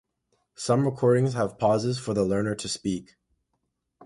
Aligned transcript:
Some 0.55 0.85
recordings 0.87 1.35
have 1.35 1.59
pauses 1.59 1.99
for 1.99 2.15
the 2.15 2.23
learner 2.23 2.55
to 2.55 2.67
speak. 2.67 3.17